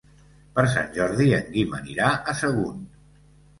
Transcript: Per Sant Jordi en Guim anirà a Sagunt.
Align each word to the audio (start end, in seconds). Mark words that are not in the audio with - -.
Per 0.55 0.63
Sant 0.75 0.89
Jordi 0.95 1.27
en 1.41 1.53
Guim 1.57 1.77
anirà 1.81 2.11
a 2.13 2.37
Sagunt. 2.43 2.83